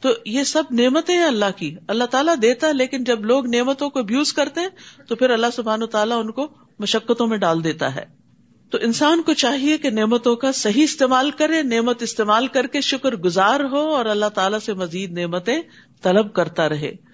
[0.00, 3.90] تو یہ سب نعمتیں ہیں اللہ کی۔ اللہ تعالیٰ دیتا ہے، لیکن جب لوگ نعمتوں
[3.90, 4.68] کو ابیوز کرتے ہیں،
[5.08, 8.04] تو پھر اللہ سبحان و تعالیٰ ان کو مشقتوں میں ڈال دیتا ہے۔
[8.70, 13.16] تو انسان کو چاہیے کہ نعمتوں کا صحیح استعمال کرے، نعمت استعمال کر کے شکر
[13.16, 15.62] گزار ہو اور اللہ تعالیٰ سے مزید نعمتیں
[16.02, 17.05] طلب کرتا رہے۔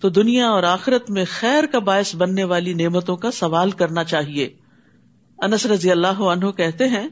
[0.00, 4.48] تو دنیا اور آخرت میں خیر کا باعث بننے والی نعمتوں کا سوال کرنا چاہیے۔
[5.38, 7.08] انس رضی اللہ عنہ کہتے ہیں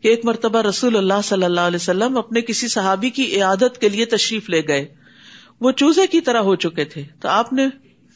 [0.00, 3.88] کہ ایک مرتبہ رسول اللہ صلی اللہ علیہ وسلم اپنے کسی صحابی کی عیادت کے
[3.88, 4.86] لیے تشریف لے گئے۔
[5.60, 7.68] وہ چوزے کی طرح ہو چکے تھے۔ تو آپ نے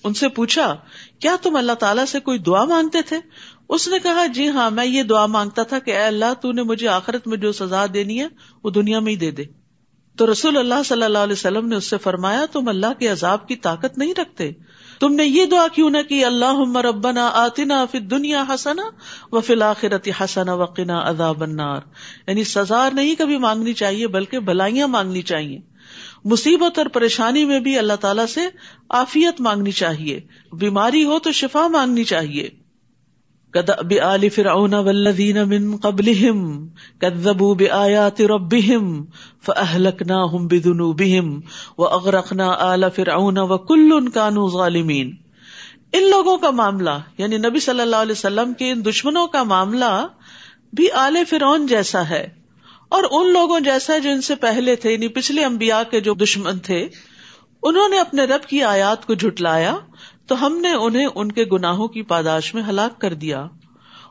[0.04, 0.76] ان سے پوچھا،
[1.18, 3.16] کیا تم اللہ تعالیٰ سے کوئی دعا مانگتے تھے؟
[3.68, 6.62] اس نے کہا جی ہاں میں یہ دعا مانگتا تھا کہ اے اللہ، تو نے
[6.62, 8.26] مجھے آخرت میں جو سزا دینی ہے،
[8.64, 9.59] وہ دنیا میں ہی دے دے۔
[10.20, 13.48] تو رسول اللہ صلی اللہ علیہ وسلم نے اس سے فرمایا، تم اللہ کے عذاب
[13.48, 14.50] کی طاقت نہیں رکھتے۔
[15.00, 18.82] تم نے یہ دعا کیوں نہ کی اللہ ربنا آتنا فی دنیا حسنا
[19.32, 21.80] و فی الآخرت حسنا وقنا عذاب النار۔
[22.26, 25.60] یعنی سزا نہیں کبھی مانگنی چاہیے، بلکہ بھلائیاں مانگنی چاہیے۔
[26.24, 28.40] مصیبت اور پریشانی میں بھی اللہ تعالیٰ سے
[28.88, 30.20] آفیت مانگنی چاہیے۔
[30.52, 32.59] بیماری ہو تو شفا مانگنی چاہیے۔
[33.50, 39.04] کدب آل فرعون والذین من قبلہم کذبوا بآیات ربہم
[39.42, 41.40] فأہلکناہم بذنوبہم
[41.78, 45.16] واغرقنا آل فرعون وکل کانوا ظالمین
[45.92, 50.06] ان لوگوں کا معاملہ یعنی نبی صلی اللہ علیہ وسلم کے ان دشمنوں کا معاملہ
[50.72, 52.40] بھی آل فرعون جیسا ہے۔
[52.88, 56.58] اور ان لوگوں جیسا جو ان سے پہلے تھے یعنی پچھلے انبیاء کے جو دشمن
[56.58, 56.88] تھے،
[57.62, 59.76] انہوں نے اپنے رب کی آیات کو جھٹلایا۔
[60.30, 63.46] تو ہم نے انہیں ان کے گناہوں کی پاداش میں ہلاک کر دیا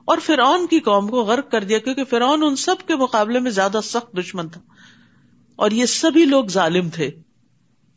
[0.05, 3.51] اور فرعون کی قوم کو غرق کر دیا کیونکہ فرعون ان سب کے مقابلے میں
[3.51, 4.62] زیادہ سخت دشمن تھا۔
[5.55, 7.12] اور یہ سبھی لوگ ظالم تھے۔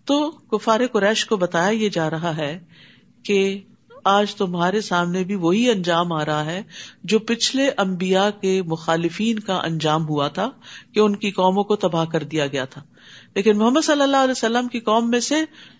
[0.04, 2.64] تو کفار قریش کو بتایا یہ جا رہا ہے
[3.22, 3.61] کہ
[4.04, 6.62] آج تمہارے سامنے بھی وہی انجام آ رہا ہے
[7.04, 10.50] جو پچھلے انبیاء کے مخالفین کا انجام ہوا تھا
[10.94, 12.82] کہ ان کی قوموں کو تباہ کر دیا گیا تھا۔
[13.34, 15.34] لیکن محمد صلی اللہ علیہ وسلم کی قوم میں سے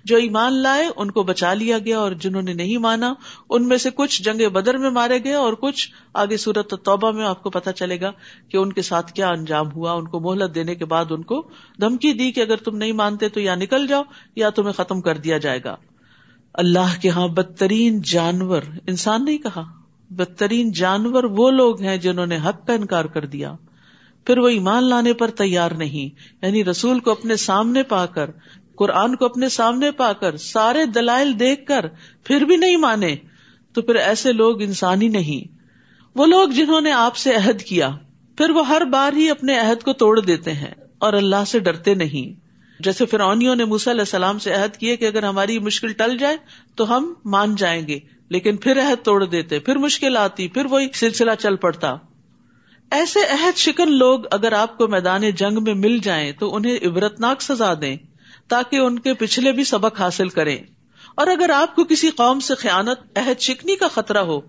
[0.05, 3.15] جو ایمان لائے، ان کو بچا لیا گیا اور جنہوں نے نہیں مانا،
[3.51, 7.25] ان میں سے کچھ جنگ بدر میں مارے گئے اور کچھ آگے صورت توبہ میں
[7.25, 8.11] آپ کو پتا چلے گا
[8.49, 11.49] کہ ان کے ساتھ کیا انجام ہوا۔ ان کو مہلت دینے کے بعد ان کو
[11.81, 14.03] دھمکی دی کہ اگر تم نہیں مانتے تو یا نکل جاؤ
[14.37, 15.77] یا تمہیں ختم کر دیا جائے گا۔
[16.55, 19.65] اللہ کے ہاں بدترین جانور، انسان نہیں کہا۔
[20.11, 23.55] بدترین جانور وہ لوگ ہیں جنہوں نے حق کا انکار کر دیا۔
[24.27, 26.15] پھر وہ ایمان لانے پر تیار نہیں۔
[26.47, 28.31] یعنی رسول کو اپنے سامنے پا کر،
[28.77, 31.87] قرآن کو اپنے سامنے پا کر، سارے دلائل دیکھ کر
[32.25, 33.17] پھر بھی نہیں مانے۔
[33.73, 35.57] تو پھر ایسے لوگ انسانی نہیں۔
[36.15, 37.91] وہ لوگ جنہوں نے آپ سے عہد کیا،
[38.37, 41.95] پھر وہ ہر بار ہی اپنے عہد کو توڑ دیتے ہیں اور اللہ سے ڈرتے
[41.95, 42.42] نہیں۔
[42.85, 46.37] جیسے فرونیوں نے موسی علیہ السلام سے عہد کیے کہ اگر ہماری مشکل ٹل جائے
[46.75, 50.87] تو ہم مان جائیں گے، لیکن پھر عہد توڑ دیتے، پھر مشکل آتی، پھر وہی
[50.95, 51.97] سلسلہ چل پڑتا۔
[52.91, 57.43] ایسے عہد شکن لوگ اگر آپ کو میدان جنگ میں مل جائیں تو انہیں عبرتناک
[57.43, 57.97] سزا دیں
[58.49, 60.59] تاکہ ان کے پچھلے بھی سبق حاصل کریں۔
[61.15, 64.41] اور اگر آپ کو کسی قوم سے خیانت، عہد شکنی کا خطرہ ہو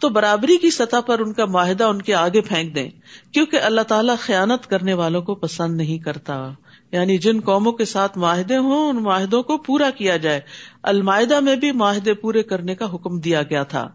[0.00, 2.88] تو برابری کی سطح پر ان کا معاہدہ ان کے آگے پھینک دیں،
[3.32, 6.50] کیونکہ اللہ تعالیٰ خیانت کرنے والوں کو پسند نہیں کرتا۔
[6.94, 10.40] یعنی جن قوموں کے ساتھ معاہدے ہوں، ان معاہدوں کو پورا کیا جائے۔
[10.82, 13.90] المائدہ میں بھی معاہدے پورے کرنے کا حکم دیا گیا تھا۔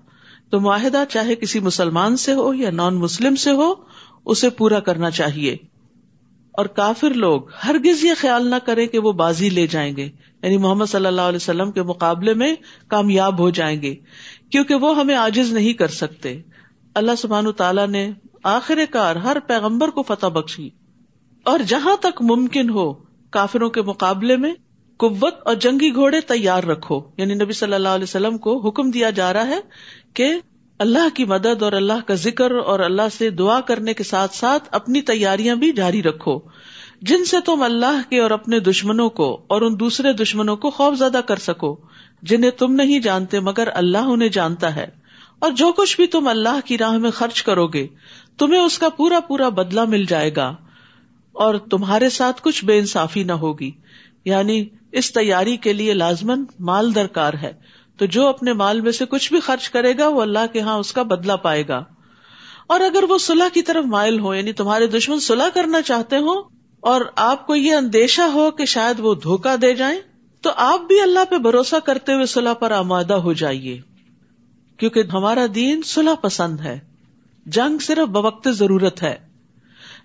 [0.49, 3.73] تو معاہدہ چاہے کسی مسلمان سے ہو یا نان مسلم سے ہو،
[4.25, 5.57] اسے پورا کرنا چاہیے۔
[6.51, 10.09] اور کافر لوگ ہرگز یہ خیال نہ کرے کہ وہ بازی لے جائیں گے۔
[10.43, 12.55] یعنی محمد صلی اللہ علیہ وسلم کے مقابلے میں
[12.87, 13.95] کامیاب ہو جائیں گے۔
[14.51, 16.41] کیونکہ وہ ہمیں آجز نہیں کر سکتے۔
[16.95, 18.11] اللہ سبحان تعالیٰ نے
[18.43, 20.69] آخر کار ہر پیغمبر کو فتح بخشی۔
[21.43, 22.93] اور جہاں تک ممکن ہو،
[23.29, 24.53] کافروں کے مقابلے میں
[24.97, 29.09] قوت اور جنگی گھوڑے تیار رکھو۔ یعنی نبی صلی اللہ علیہ وسلم کو حکم دیا
[29.09, 29.59] جا رہا ہے
[30.13, 30.33] کہ
[30.79, 34.69] اللہ کی مدد اور اللہ کا ذکر اور اللہ سے دعا کرنے کے ساتھ ساتھ
[34.71, 36.39] اپنی تیاریاں بھی جاری رکھو۔
[37.01, 40.97] جن سے تم اللہ کے اور اپنے دشمنوں کو اور ان دوسرے دشمنوں کو خوف
[40.97, 41.77] زدہ کر سکو،
[42.21, 44.87] جنہیں تم نہیں جانتے مگر اللہ انہیں جانتا ہے۔
[45.39, 47.87] اور جو کچھ بھی تم اللہ کی راہ میں خرچ کرو گے،
[48.37, 50.55] تمہیں اس کا پورا پورا بدلا مل جائے گا۔
[51.39, 53.71] اور تمہارے ساتھ کچھ بے انصافی نہ ہوگی۔
[54.25, 57.53] یعنی اس تیاری کے لیے لازمن مال درکار ہے۔
[57.97, 60.77] تو جو اپنے مال میں سے کچھ بھی خرچ کرے گا، وہ اللہ کے ہاں
[60.77, 61.83] اس کا بدلا پائے گا۔
[62.67, 66.39] اور اگر وہ صلاح کی طرف مائل ہو یعنی تمہارے دشمن صلاح کرنا چاہتے ہو
[66.79, 69.99] اور آپ کو یہ اندیشہ ہو کہ شاید وہ دھوکا دے جائیں،
[70.41, 73.81] تو آپ بھی اللہ پہ بھروسہ کرتے ہوئے صلاح پر آمادہ ہو جائیے۔
[74.77, 76.79] کیونکہ ہمارا دین صلاح پسند ہے۔
[77.45, 79.28] جنگ صرف بوقت ضرورت ہے۔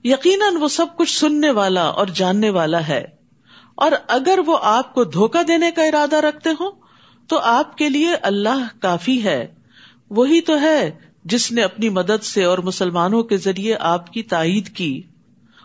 [0.05, 3.05] یقیناً وہ سب کچھ سننے والا اور جاننے والا ہے۔
[3.75, 6.71] اور اگر وہ آپ کو دھوکا دینے کا ارادہ رکھتے ہوں،
[7.29, 9.55] تو آپ کے لیے اللہ کافی ہے۔
[10.11, 10.91] وہی تو ہے
[11.25, 15.03] جس نے اپنی مدد سے اور مسلمانوں کے ذریعے آپ کی تائید کی۔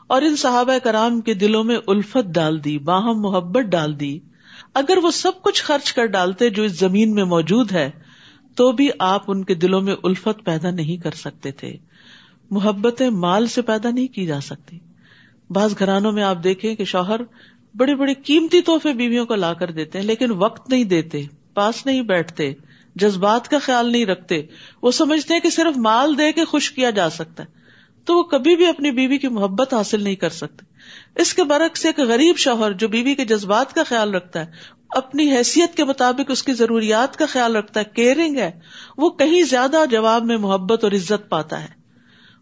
[0.08, 4.20] اور ان صحابہ کرام کے دلوں میں الفت ڈال دی، باہم محبت ڈال دی۔
[4.74, 7.92] اگر وہ سب کچھ خرچ کر ڈالتے جو اس زمین میں موجود ہے،
[8.56, 11.78] تو بھی آپ ان کے دلوں میں الفت پیدا نہیں کر سکتے تھے۔
[12.52, 14.80] محبتیں مال سے پیدا نہیں کی جا سکتی۔
[15.50, 17.22] بعض گھرانوں میں آپ دیکھیں کہ شوہر
[17.76, 21.86] بڑے بڑے قیمتی تحفے بیویوں کو لا کر دیتے ہیں، لیکن وقت نہیں دیتے، پاس
[21.86, 22.54] نہیں بیٹھتے،
[22.96, 24.42] جذبات کا خیال نہیں رکھتے۔
[24.82, 27.60] وہ سمجھتے ہیں کہ صرف مال دے کے خوش کیا جا سکتا ہے۔
[28.06, 30.66] تو وہ کبھی بھی اپنی بیوی کی محبت حاصل نہیں کر سکتے۔
[31.22, 34.46] اس کے برعکس ایک غریب شوہر جو بیوی کے جذبات کا خیال رکھتا ہے،
[34.90, 38.52] اپنی حیثیت کے مطابق اس کی ضروریات کا خیال رکھتا ہے کیئرنگ ہے،
[38.98, 41.79] وہ کہیں زیادہ جواب میں محبت اور عزت پاتا ہے۔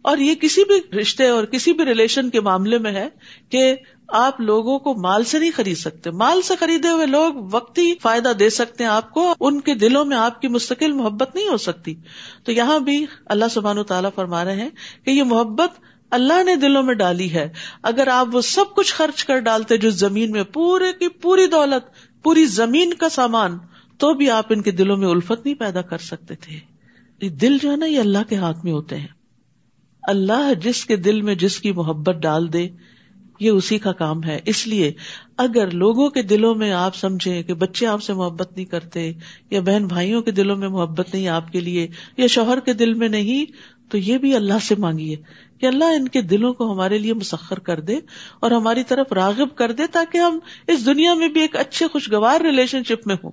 [0.01, 3.07] اور یہ کسی بھی رشتے اور کسی بھی ریلیشن کے معاملے میں ہے
[3.49, 3.75] کہ
[4.07, 8.29] آپ لوگوں کو مال سے نہیں خرید سکتے۔ مال سے خریدے ہوئے لوگ وقتی فائدہ
[8.39, 11.57] دے سکتے ہیں آپ کو، ان کے دلوں میں آپ کی مستقل محبت نہیں ہو
[11.57, 11.95] سکتی۔
[12.43, 14.69] تو یہاں بھی اللہ سبحان تعالیٰ فرما رہے ہیں
[15.05, 15.69] کہ یہ محبت
[16.11, 17.49] اللہ نے دلوں میں ڈالی ہے۔
[17.83, 21.91] اگر آپ وہ سب کچھ خرچ کر ڈالتے جو زمین میں پورے کی پوری دولت،
[22.23, 23.57] پوری زمین کا سامان،
[23.97, 27.71] تو بھی آپ ان کے دلوں میں الفت نہیں پیدا کر سکتے تھے۔ دل جو
[27.71, 29.16] ہے نا، یہ اللہ کے ہاتھ میں ہوتے ہیں۔
[30.07, 32.67] اللہ جس کے دل میں جس کی محبت ڈال دے،
[33.39, 34.93] یہ اسی کا کام ہے۔ اس لیے
[35.37, 39.13] اگر لوگوں کے دلوں میں آپ سمجھیں کہ بچے آپ سے محبت نہیں کرتے،
[39.49, 42.93] یا بہن بھائیوں کے دلوں میں محبت نہیں آپ کے لیے، یا شوہر کے دل
[42.93, 43.45] میں نہیں،
[43.91, 45.15] تو یہ بھی اللہ سے مانگیے
[45.59, 47.99] کہ اللہ ان کے دلوں کو ہمارے لیے مسخر کر دے
[48.39, 52.41] اور ہماری طرف راغب کر دے تاکہ ہم اس دنیا میں بھی ایک اچھے خوشگوار
[52.41, 53.31] ریلیشن شپ میں ہوں۔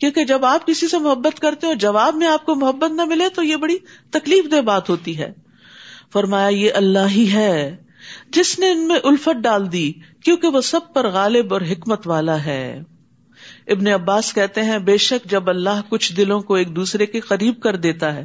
[0.00, 3.28] کیونکہ جب آپ کسی سے محبت کرتے ہو، جواب میں آپ کو محبت نہ ملے
[3.28, 3.76] تو یہ بڑی
[4.10, 5.32] تکلیف دہ بات ہوتی ہے۔
[6.12, 7.76] فرمایا، یہ اللہ ہی ہے۔
[8.28, 9.92] جس نے ان میں الفت ڈال دی،
[10.24, 12.82] کیونکہ وہ سب پر غالب اور حکمت والا ہے۔
[13.66, 17.60] ابن عباس کہتے ہیں، بے شک جب اللہ کچھ دلوں کو ایک دوسرے کے قریب
[17.60, 18.24] کر دیتا ہے،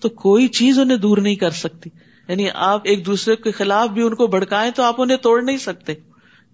[0.00, 1.90] تو کوئی چیز انہیں دور نہیں کر سکتی۔
[2.28, 5.56] یعنی آپ ایک دوسرے کے خلاف بھی ان کو بھڑکائیں تو آپ انہیں توڑ نہیں
[5.56, 5.94] سکتے۔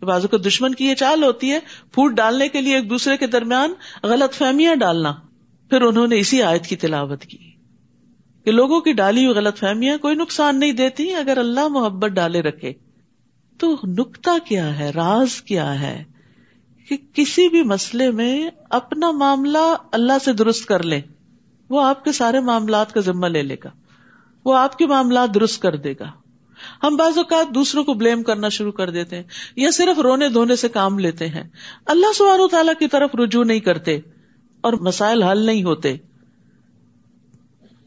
[0.00, 1.60] بازو کو دشمن کی یہ چال ہوتی ہے،
[1.92, 5.12] پھوٹ ڈالنے کے لیے ایک دوسرے کے درمیان غلط فہمیاں ڈالنا۔
[5.70, 7.49] پھر انہوں نے اسی آیت کی تلاوت کی۔
[8.50, 12.40] کہ لوگوں کی ڈالی ہوئی غلط فہمیاں کوئی نقصان نہیں دیتی اگر اللہ محبت ڈالے
[12.40, 12.72] رکھے۔
[13.58, 16.04] تو نکتا کیا ہے؟ راز کیا ہے؟
[16.88, 21.00] کہ کسی بھی مسئلے میں اپنا معاملہ اللہ سے درست کر لے۔
[21.68, 23.70] وہ آپ کے سارے معاملات کا ذمہ لے لے گا۔
[24.44, 26.10] وہ آپ کے معاملات درست کر دے گا۔
[26.82, 29.22] ہم بعض اوقات دوسروں کو بلیم کرنا شروع کر دیتے ہیں
[29.56, 31.44] یا صرف رونے دھونے سے کام لیتے ہیں۔
[31.86, 34.00] اللہ سبحانہ تعالیٰ کی طرف رجوع نہیں کرتے
[34.60, 35.96] اور مسائل حل نہیں ہوتے۔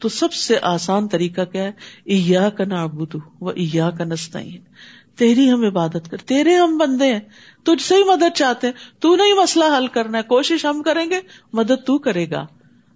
[0.04, 1.72] تو سب سے آسان طریقہ کیا ہے؟
[2.04, 4.60] ایا کا نابود و ایا کا نسطین
[5.16, 7.20] تیری ہم عبادت کر تیرے ہم بندے ہیں۔
[7.64, 11.10] تجھ سے ہی مدد چاہتے ہیں۔ تو نہیں مسئلہ حل کرنا ہے۔ کوشش ہم کریں
[11.10, 11.20] گے۔
[11.52, 12.46] مدد تو کرے گا۔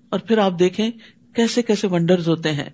[0.09, 0.91] اور پھر آپ دیکھیں
[1.35, 2.71] کیسے کیسے ونڈرز ہوتے ہیں۔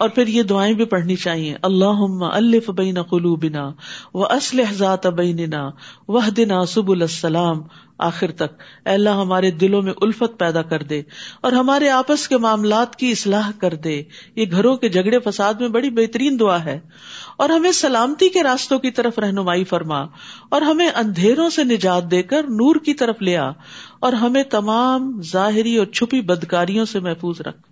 [0.00, 3.72] اور پھر یہ دعائیں بھی پڑھنی چاہیے۔ اللہ الف بین قلوبنا
[4.14, 5.70] و اسلح ذات بیننا
[6.08, 7.62] وحدنا سبل السلام۔
[7.98, 11.02] آخر تک، اے اللہ ہمارے دلوں میں الفت پیدا کر دے
[11.40, 14.02] اور ہمارے آپس کے معاملات کی اصلاح کر دے۔
[14.36, 16.80] یہ گھروں کے جھگڑے فساد میں بڑی بہترین دعا ہے۔
[17.36, 20.00] اور ہمیں سلامتی کے راستوں کی طرف رہنمائی فرما
[20.48, 23.52] اور ہمیں اندھیروں سے نجات دے کر نور کی طرف لیا
[24.00, 27.69] اور ہمیں تمام ظاہری اور چھپی بدکاریوں سے محفوظ رکھ۔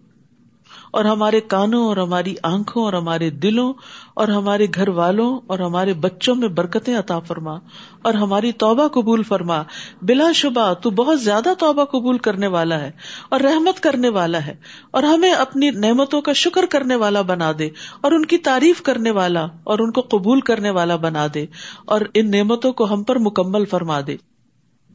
[0.91, 3.73] اور ہمارے کانوں اور ہماری آنکھوں اور ہمارے دلوں
[4.15, 7.57] اور ہمارے گھر والوں اور ہمارے بچوں میں برکتیں عطا فرما
[8.03, 9.63] اور ہماری توبہ قبول فرما۔
[10.03, 12.91] بلا شبہ تو بہت زیادہ توبہ قبول کرنے والا ہے
[13.29, 14.55] اور رحمت کرنے والا ہے
[14.91, 17.69] اور ہمیں اپنی نعمتوں کا شکر کرنے والا بنا دے
[18.01, 21.47] اور ان کی تعریف کرنے والا اور ان کو قبول کرنے والا بنا دے
[21.85, 24.28] اور ان نعمتوں کو ہم پر مکمل فرما دے۔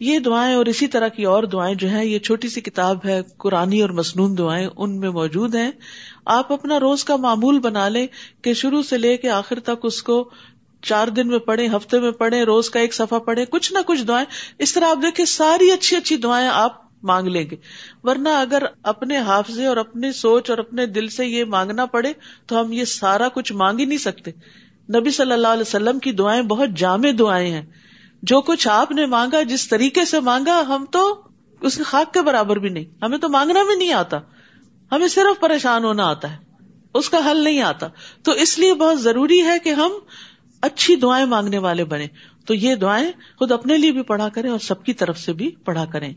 [0.03, 3.21] یہ دعائیں اور اسی طرح کی اور دعائیں جو ہیں، یہ چھوٹی سی کتاب ہے،
[3.37, 5.71] قرآنی اور مصنون دعائیں، ان میں موجود ہیں۔
[6.25, 8.07] آپ اپنا روز کا معمول بنا لیں
[8.41, 10.29] کہ شروع سے لے کے آخر تک اس کو
[10.81, 14.03] چار دن میں پڑھے ہفتے میں پڑھے روز کا ایک صفحہ پڑھے کچھ نہ کچھ
[14.03, 14.25] دعائیں۔
[14.59, 17.55] اس طرح آپ دیکھیں، ساری اچھی اچھی دعائیں آپ مانگ لیں گے۔
[18.03, 22.13] ورنہ اگر اپنے حافظے اور اپنی سوچ اور اپنے دل سے یہ مانگنا پڑے
[22.45, 24.31] تو ہم یہ سارا کچھ مانگ ہی نہیں سکتے۔
[24.99, 27.83] نبی صلی اللہ علیہ وسلم کی دعائیں بہت جامع دعائیں ہیں۔
[28.23, 31.21] جو کچھ آپ نے مانگا، جس طریقے سے مانگا، ہم تو
[31.62, 34.19] اس کے خاک کے برابر بھی نہیں۔ ہمیں تو مانگنا بھی نہیں آتا۔
[34.91, 36.38] ہمیں صرف پریشان ہونا آتا ہے۔
[36.93, 37.88] اس کا حل نہیں آتا۔
[38.23, 39.91] تو اس لیے بہت ضروری ہے کہ ہم
[40.62, 42.07] اچھی دعائیں مانگنے والے بنے
[42.45, 45.51] تو یہ دعائیں خود اپنے لیے بھی پڑھا کریں اور سب کی طرف سے بھی
[45.65, 46.13] پڑھا کریں۔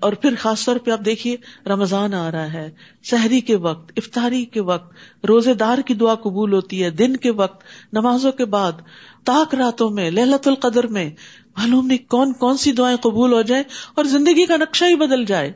[0.00, 2.70] اور پھر خاص طور پہ آپ دیکھیے، رمضان آ رہا ہے،
[3.04, 4.92] سحری کے وقت، افطاری کے وقت،
[5.26, 8.72] روزے دار کی دعا قبول ہوتی ہے، دن کے وقت، نمازوں کے بعد،
[9.24, 11.10] تاک راتوں میں لہلت القدر میں۔
[11.58, 15.24] معلوم نہیں کون کون سی دعائیں قبول ہو جائیں اور زندگی کا نقشہ ہی بدل
[15.24, 15.52] جائے۔